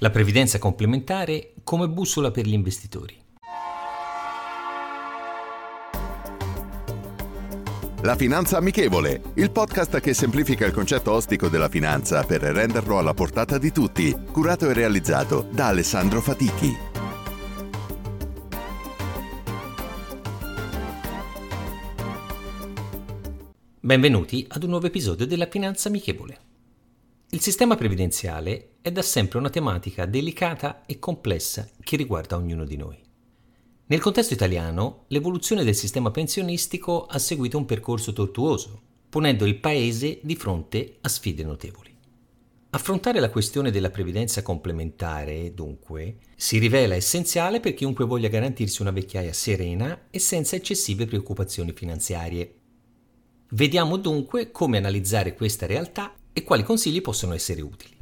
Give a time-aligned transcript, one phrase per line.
[0.00, 3.16] La previdenza complementare come bussola per gli investitori.
[8.02, 13.12] La Finanza Amichevole, il podcast che semplifica il concetto ostico della finanza per renderlo alla
[13.12, 16.72] portata di tutti, curato e realizzato da Alessandro Fatichi.
[23.80, 26.38] Benvenuti ad un nuovo episodio della Finanza Amichevole.
[27.30, 32.76] Il sistema previdenziale è da sempre una tematica delicata e complessa che riguarda ognuno di
[32.78, 32.98] noi.
[33.88, 40.20] Nel contesto italiano, l'evoluzione del sistema pensionistico ha seguito un percorso tortuoso, ponendo il Paese
[40.22, 41.94] di fronte a sfide notevoli.
[42.70, 48.90] Affrontare la questione della previdenza complementare, dunque, si rivela essenziale per chiunque voglia garantirsi una
[48.90, 52.54] vecchiaia serena e senza eccessive preoccupazioni finanziarie.
[53.50, 57.96] Vediamo dunque come analizzare questa realtà e quali consigli possono essere utili.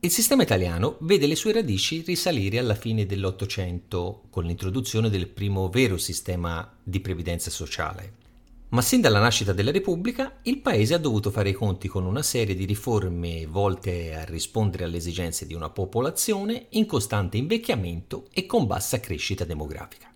[0.00, 5.68] Il sistema italiano vede le sue radici risalire alla fine dell'Ottocento con l'introduzione del primo
[5.68, 8.24] vero sistema di previdenza sociale.
[8.68, 12.22] Ma sin dalla nascita della Repubblica il Paese ha dovuto fare i conti con una
[12.22, 18.46] serie di riforme volte a rispondere alle esigenze di una popolazione in costante invecchiamento e
[18.46, 20.12] con bassa crescita demografica.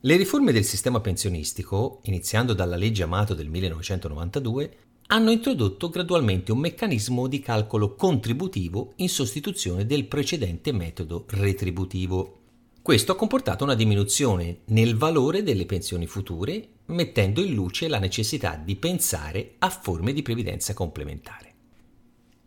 [0.00, 6.58] Le riforme del sistema pensionistico, iniziando dalla legge Amato del 1992, hanno introdotto gradualmente un
[6.58, 12.38] meccanismo di calcolo contributivo in sostituzione del precedente metodo retributivo.
[12.82, 18.56] Questo ha comportato una diminuzione nel valore delle pensioni future, mettendo in luce la necessità
[18.56, 21.50] di pensare a forme di previdenza complementare.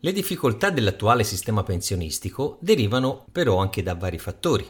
[0.00, 4.66] Le difficoltà dell'attuale sistema pensionistico derivano però anche da vari fattori.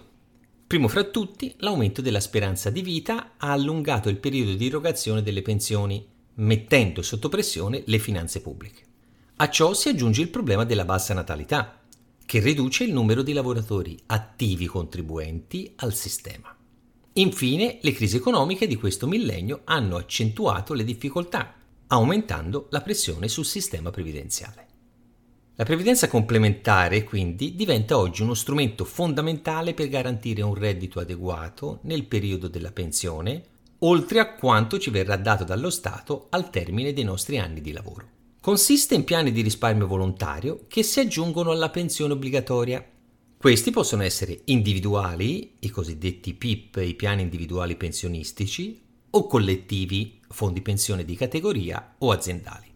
[0.66, 5.42] Primo fra tutti, l'aumento della speranza di vita ha allungato il periodo di erogazione delle
[5.42, 6.06] pensioni,
[6.36, 8.82] mettendo sotto pressione le finanze pubbliche.
[9.36, 11.80] A ciò si aggiunge il problema della bassa natalità,
[12.24, 16.54] che riduce il numero di lavoratori attivi contribuenti al sistema.
[17.14, 21.54] Infine, le crisi economiche di questo millennio hanno accentuato le difficoltà,
[21.86, 24.64] aumentando la pressione sul sistema previdenziale.
[25.54, 32.04] La previdenza complementare, quindi, diventa oggi uno strumento fondamentale per garantire un reddito adeguato nel
[32.04, 33.42] periodo della pensione,
[33.86, 38.14] oltre a quanto ci verrà dato dallo Stato al termine dei nostri anni di lavoro.
[38.40, 42.84] Consiste in piani di risparmio volontario che si aggiungono alla pensione obbligatoria.
[43.36, 51.04] Questi possono essere individuali, i cosiddetti PIP, i piani individuali pensionistici, o collettivi, fondi pensione
[51.04, 52.66] di categoria o aziendali.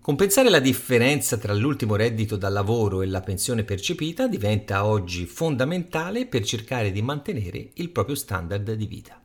[0.00, 6.26] Compensare la differenza tra l'ultimo reddito da lavoro e la pensione percepita diventa oggi fondamentale
[6.26, 9.20] per cercare di mantenere il proprio standard di vita.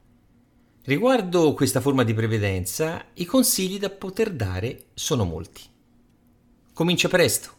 [0.84, 5.62] Riguardo questa forma di previdenza, i consigli da poter dare sono molti.
[6.74, 7.52] Comincia presto.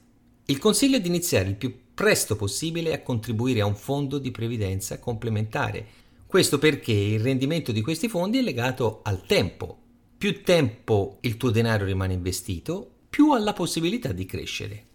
[0.46, 4.32] Il consiglio è di iniziare il più presto possibile a contribuire a un fondo di
[4.32, 5.86] previdenza complementare.
[6.26, 9.78] Questo perché il rendimento di questi fondi è legato al tempo.
[10.18, 14.86] Più tempo il tuo denaro rimane investito, più ha la possibilità di crescere.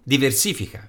[0.00, 0.88] Diversifica.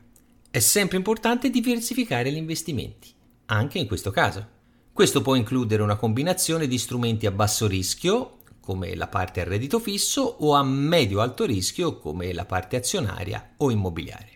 [0.52, 3.10] È sempre importante diversificare gli investimenti,
[3.46, 4.53] anche in questo caso.
[4.94, 9.80] Questo può includere una combinazione di strumenti a basso rischio, come la parte a reddito
[9.80, 14.30] fisso, o a medio-alto rischio, come la parte azionaria o immobiliare.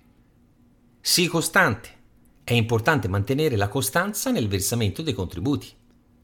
[0.99, 1.89] Sii costante.
[2.43, 5.67] È importante mantenere la costanza nel versamento dei contributi.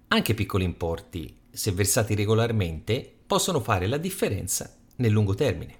[0.07, 5.75] Anche piccoli importi, se versati regolarmente, possono fare la differenza nel lungo termine.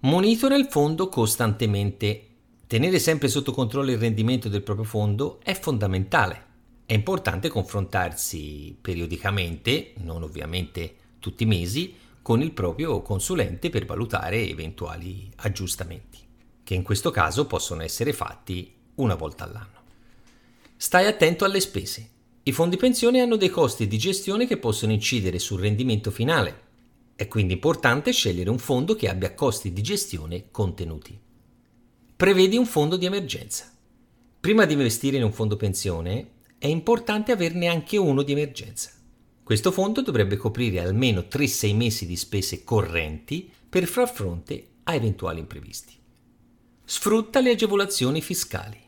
[0.00, 2.26] Monitora il fondo costantemente.
[2.66, 6.48] Tenere sempre sotto controllo il rendimento del proprio fondo è fondamentale
[6.90, 14.48] è importante confrontarsi periodicamente, non ovviamente tutti i mesi, con il proprio consulente per valutare
[14.48, 16.18] eventuali aggiustamenti,
[16.64, 19.82] che in questo caso possono essere fatti una volta all'anno.
[20.76, 22.10] Stai attento alle spese.
[22.42, 26.60] I fondi pensione hanno dei costi di gestione che possono incidere sul rendimento finale.
[27.14, 31.16] È quindi importante scegliere un fondo che abbia costi di gestione contenuti.
[32.16, 33.72] Prevedi un fondo di emergenza.
[34.40, 38.90] Prima di investire in un fondo pensione, è importante averne anche uno di emergenza.
[39.42, 45.40] Questo fondo dovrebbe coprire almeno 3-6 mesi di spese correnti per far fronte a eventuali
[45.40, 45.94] imprevisti.
[46.84, 48.78] Sfrutta le agevolazioni fiscali.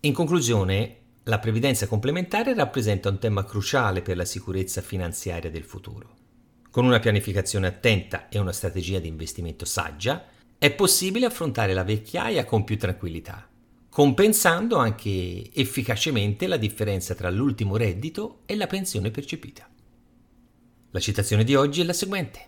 [0.00, 6.16] In conclusione, la previdenza complementare rappresenta un tema cruciale per la sicurezza finanziaria del futuro.
[6.70, 10.22] Con una pianificazione attenta e una strategia di investimento saggia,
[10.58, 13.48] è possibile affrontare la vecchiaia con più tranquillità
[13.94, 19.70] compensando anche efficacemente la differenza tra l'ultimo reddito e la pensione percepita.
[20.90, 22.40] La citazione di oggi è la seguente.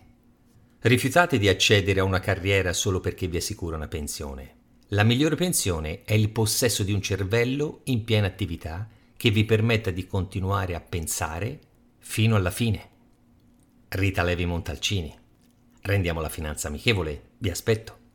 [0.81, 4.55] Rifiutate di accedere a una carriera solo perché vi assicura una pensione.
[4.89, 8.85] La migliore pensione è il possesso di un cervello in piena attività
[9.15, 11.59] che vi permetta di continuare a pensare
[11.99, 12.89] fino alla fine.
[13.87, 15.17] Rita Levi Montalcini.
[15.83, 17.21] Rendiamo la finanza amichevole.
[17.37, 18.06] Vi aspetto.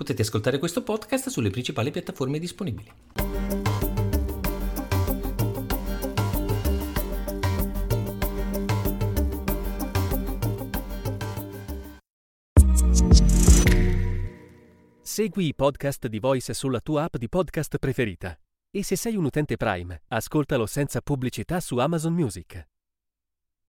[0.00, 2.90] Potete ascoltare questo podcast sulle principali piattaforme disponibili.
[15.02, 18.34] Segui i podcast di Voice sulla tua app di podcast preferita.
[18.70, 22.69] E se sei un utente Prime, ascoltalo senza pubblicità su Amazon Music.